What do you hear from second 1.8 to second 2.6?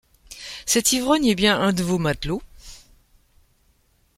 vos matelots?...